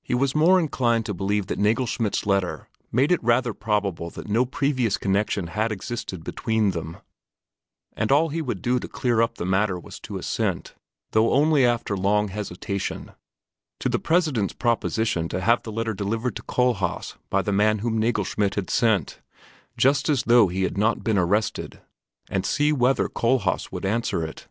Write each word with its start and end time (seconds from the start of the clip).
He 0.00 0.14
was 0.14 0.36
more 0.36 0.60
inclined 0.60 1.04
to 1.06 1.12
believe 1.12 1.48
that 1.48 1.58
Nagelschmidt's 1.58 2.24
letter 2.24 2.68
made 2.92 3.10
it 3.10 3.20
rather 3.20 3.52
probable 3.52 4.08
that 4.10 4.28
no 4.28 4.46
previous 4.46 4.96
connection 4.96 5.48
had 5.48 5.72
existed 5.72 6.22
between 6.22 6.70
them, 6.70 6.98
and 7.94 8.12
all 8.12 8.28
he 8.28 8.40
would 8.40 8.62
do 8.62 8.78
to 8.78 8.86
clear 8.86 9.20
up 9.20 9.38
the 9.38 9.44
matter 9.44 9.76
was 9.76 9.98
to 9.98 10.18
assent, 10.18 10.76
though 11.10 11.32
only 11.32 11.66
after 11.66 11.96
long 11.96 12.28
hesitation, 12.28 13.10
to 13.80 13.88
the 13.88 13.98
President's 13.98 14.52
proposition 14.54 15.28
to 15.28 15.40
have 15.40 15.64
the 15.64 15.72
letter 15.72 15.94
delivered 15.94 16.36
to 16.36 16.44
Kohlhaas 16.44 17.16
by 17.28 17.42
the 17.42 17.50
man 17.52 17.80
whom 17.80 17.98
Nagelschmidt 17.98 18.54
had 18.54 18.70
sent, 18.70 19.20
just 19.76 20.08
as 20.08 20.22
though 20.22 20.46
he 20.46 20.62
had 20.62 20.78
not 20.78 21.02
been 21.02 21.18
arrested, 21.18 21.80
and 22.28 22.46
see 22.46 22.72
whether 22.72 23.08
Kohlhaas 23.08 23.72
would 23.72 23.84
answer 23.84 24.24
it. 24.24 24.46